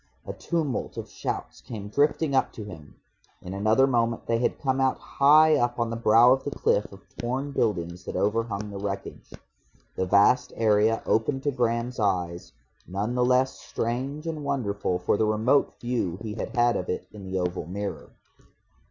A 0.25 0.33
tumult 0.33 0.97
of 0.97 1.07
shouts 1.07 1.61
came 1.61 1.87
drifting 1.87 2.33
up 2.33 2.51
to 2.53 2.63
him. 2.63 2.95
In 3.39 3.53
another 3.53 3.85
moment 3.85 4.25
they 4.25 4.39
had 4.39 4.59
come 4.59 4.81
out 4.81 4.97
high 4.97 5.55
up 5.55 5.79
on 5.79 5.91
the 5.91 5.95
brow 5.95 6.33
of 6.33 6.43
the 6.43 6.49
cliff 6.49 6.91
of 6.91 7.01
torn 7.19 7.51
buildings 7.51 8.05
that 8.05 8.15
overhung 8.15 8.71
the 8.71 8.79
wreckage. 8.79 9.31
The 9.95 10.07
vast 10.07 10.53
area 10.55 11.03
opened 11.05 11.43
to 11.43 11.51
Graham's 11.51 11.99
eyes, 11.99 12.51
none 12.87 13.13
the 13.13 13.23
less 13.23 13.53
strange 13.59 14.25
and 14.25 14.43
wonderful 14.43 14.97
for 14.97 15.17
the 15.17 15.27
remote 15.27 15.79
view 15.79 16.17
he 16.23 16.33
had 16.33 16.55
had 16.55 16.75
of 16.77 16.89
it 16.89 17.05
in 17.13 17.23
the 17.23 17.37
oval 17.37 17.67
mirror. 17.67 18.09